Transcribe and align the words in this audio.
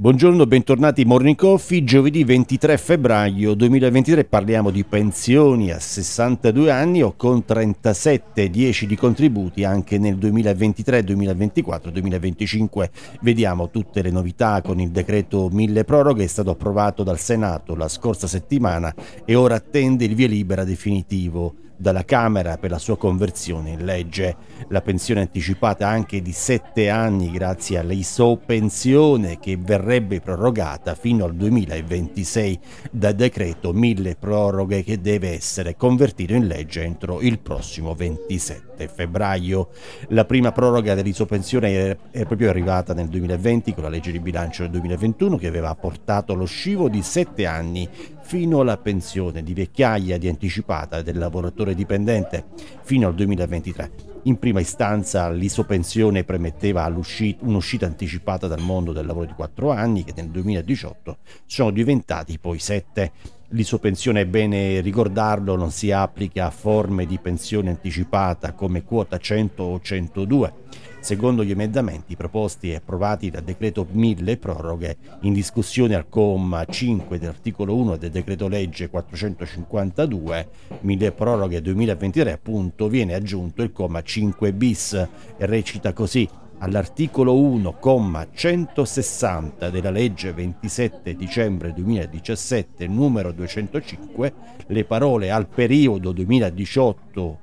Buongiorno, 0.00 0.46
bentornati 0.46 1.04
Morning 1.04 1.36
Coffee. 1.36 1.84
Giovedì 1.84 2.24
23 2.24 2.78
febbraio 2.78 3.52
2023 3.52 4.24
parliamo 4.24 4.70
di 4.70 4.82
pensioni 4.82 5.70
a 5.70 5.78
62 5.78 6.70
anni 6.70 7.02
o 7.02 7.12
con 7.14 7.44
37,10 7.46 8.84
di 8.84 8.96
contributi 8.96 9.62
anche 9.62 9.98
nel 9.98 10.16
2023, 10.16 11.04
2024, 11.04 11.90
2025. 11.90 12.90
Vediamo 13.20 13.68
tutte 13.68 14.00
le 14.00 14.10
novità 14.10 14.62
con 14.62 14.80
il 14.80 14.88
decreto 14.88 15.50
mille 15.52 15.84
proroghe, 15.84 16.24
è 16.24 16.28
stato 16.28 16.48
approvato 16.48 17.02
dal 17.02 17.18
Senato 17.18 17.76
la 17.76 17.88
scorsa 17.88 18.26
settimana 18.26 18.94
e 19.26 19.34
ora 19.34 19.56
attende 19.56 20.06
il 20.06 20.14
via 20.14 20.28
libera 20.28 20.64
definitivo 20.64 21.68
dalla 21.80 22.04
Camera 22.04 22.58
per 22.58 22.70
la 22.70 22.78
sua 22.78 22.98
conversione 22.98 23.70
in 23.70 23.84
legge. 23.84 24.36
La 24.68 24.82
pensione 24.82 25.22
anticipata 25.22 25.88
anche 25.88 26.20
di 26.20 26.32
7 26.32 26.90
anni 26.90 27.30
grazie 27.30 27.78
all'isopensione 27.78 29.38
che 29.38 29.56
verrebbe 29.56 30.20
prorogata 30.20 30.94
fino 30.94 31.24
al 31.24 31.34
2026 31.34 32.60
da 32.90 33.12
decreto 33.12 33.72
mille 33.72 34.14
proroghe 34.14 34.82
che 34.82 35.00
deve 35.00 35.30
essere 35.30 35.74
convertito 35.76 36.34
in 36.34 36.46
legge 36.46 36.82
entro 36.82 37.20
il 37.20 37.38
prossimo 37.38 37.94
27 37.94 38.69
febbraio. 38.88 39.68
La 40.08 40.24
prima 40.24 40.52
proroga 40.52 40.94
dell'isopensione 40.94 41.98
è 42.10 42.24
proprio 42.24 42.50
arrivata 42.50 42.94
nel 42.94 43.08
2020 43.08 43.74
con 43.74 43.82
la 43.82 43.88
legge 43.88 44.12
di 44.12 44.20
bilancio 44.20 44.62
del 44.62 44.72
2021 44.72 45.36
che 45.36 45.46
aveva 45.46 45.74
portato 45.74 46.34
lo 46.34 46.44
scivo 46.44 46.88
di 46.88 47.02
7 47.02 47.46
anni 47.46 47.88
fino 48.22 48.60
alla 48.60 48.76
pensione 48.76 49.42
di 49.42 49.54
vecchiaia 49.54 50.16
di 50.18 50.28
anticipata 50.28 51.02
del 51.02 51.18
lavoratore 51.18 51.74
dipendente 51.74 52.44
fino 52.82 53.08
al 53.08 53.14
2023. 53.14 54.08
In 54.24 54.38
prima 54.38 54.60
istanza 54.60 55.30
l'isopensione 55.30 56.24
premetteva 56.24 56.84
un'uscita 56.86 57.86
anticipata 57.86 58.46
dal 58.46 58.60
mondo 58.60 58.92
del 58.92 59.06
lavoro 59.06 59.26
di 59.26 59.32
4 59.32 59.70
anni 59.70 60.04
che 60.04 60.12
nel 60.14 60.28
2018 60.28 61.16
sono 61.46 61.70
diventati 61.70 62.38
poi 62.38 62.58
7. 62.58 63.12
L'isopensione, 63.52 64.20
è 64.20 64.26
bene 64.26 64.80
ricordarlo, 64.80 65.56
non 65.56 65.72
si 65.72 65.90
applica 65.90 66.46
a 66.46 66.50
forme 66.50 67.04
di 67.04 67.18
pensione 67.18 67.70
anticipata 67.70 68.52
come 68.52 68.84
quota 68.84 69.18
100 69.18 69.62
o 69.62 69.80
102 69.80 70.52
secondo 71.00 71.42
gli 71.42 71.50
emendamenti 71.50 72.14
proposti 72.14 72.70
e 72.70 72.76
approvati 72.76 73.30
dal 73.30 73.42
decreto 73.42 73.86
1000 73.90 74.36
proroghe 74.36 74.96
in 75.22 75.32
discussione 75.32 75.94
al 75.94 76.08
comma 76.08 76.64
5 76.64 77.18
dell'articolo 77.18 77.74
1 77.74 77.96
del 77.96 78.10
decreto 78.10 78.48
legge 78.48 78.90
452 78.90 80.48
1000 80.80 81.12
proroghe 81.12 81.62
2023 81.62 82.32
appunto 82.32 82.88
viene 82.88 83.14
aggiunto 83.14 83.62
il 83.62 83.72
comma 83.72 84.02
5 84.02 84.52
bis. 84.52 84.92
E 84.92 85.46
recita 85.46 85.92
così 85.94 86.28
all'articolo 86.60 87.38
1, 87.38 87.74
comma 87.74 88.26
160 88.32 89.70
della 89.70 89.90
legge 89.90 90.32
27 90.32 91.14
dicembre 91.14 91.72
2017 91.72 92.86
numero 92.86 93.32
205 93.32 94.32
le 94.66 94.84
parole 94.84 95.30
al 95.30 95.48
periodo 95.48 96.12
2018 96.12 97.38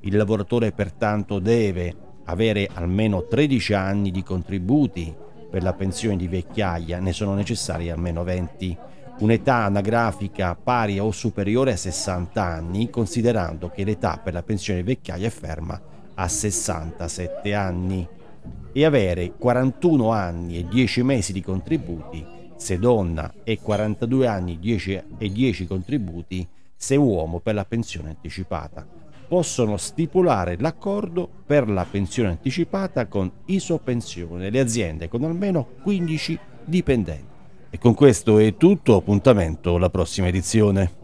Il 0.00 0.16
lavoratore 0.16 0.72
pertanto 0.72 1.38
deve 1.38 1.94
avere 2.24 2.68
almeno 2.72 3.26
13 3.26 3.74
anni 3.74 4.10
di 4.10 4.22
contributi 4.22 5.14
per 5.50 5.62
la 5.62 5.72
pensione 5.72 6.16
di 6.16 6.28
vecchiaia, 6.28 6.98
ne 6.98 7.12
sono 7.12 7.34
necessari 7.34 7.90
almeno 7.90 8.22
20. 8.22 8.76
Un'età 9.20 9.64
anagrafica 9.64 10.56
pari 10.56 10.98
o 10.98 11.10
superiore 11.12 11.72
a 11.72 11.76
60 11.76 12.42
anni, 12.42 12.90
considerando 12.90 13.70
che 13.70 13.84
l'età 13.84 14.20
per 14.22 14.32
la 14.32 14.42
pensione 14.42 14.80
di 14.80 14.86
vecchiaia 14.86 15.28
è 15.28 15.30
ferma 15.30 15.80
a 16.14 16.28
67 16.28 17.54
anni 17.54 18.06
e 18.72 18.84
avere 18.84 19.32
41 19.38 20.10
anni 20.10 20.58
e 20.58 20.66
10 20.66 21.02
mesi 21.02 21.32
di 21.32 21.40
contributi 21.40 22.33
se 22.56 22.78
donna 22.78 23.32
e 23.44 23.58
42 23.60 24.26
anni 24.26 24.58
10 24.58 25.02
e 25.18 25.32
10 25.32 25.66
contributi 25.66 26.46
se 26.74 26.96
uomo 26.96 27.40
per 27.40 27.54
la 27.54 27.64
pensione 27.64 28.10
anticipata. 28.10 28.86
Possono 29.26 29.76
stipulare 29.76 30.56
l'accordo 30.58 31.28
per 31.46 31.68
la 31.68 31.86
pensione 31.90 32.28
anticipata 32.28 33.06
con 33.06 33.30
isopensione 33.46 34.50
le 34.50 34.60
aziende 34.60 35.08
con 35.08 35.24
almeno 35.24 35.66
15 35.82 36.38
dipendenti. 36.64 37.32
E 37.70 37.78
con 37.78 37.94
questo 37.94 38.38
è 38.38 38.56
tutto, 38.56 38.96
appuntamento 38.96 39.74
alla 39.74 39.90
prossima 39.90 40.28
edizione. 40.28 41.03